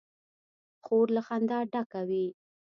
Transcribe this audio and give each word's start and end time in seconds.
خور 0.83 1.07
له 1.15 1.21
خندا 1.27 1.59
ډکه 1.71 2.01
وي. 2.09 2.25